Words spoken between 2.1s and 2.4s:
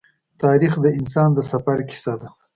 ده.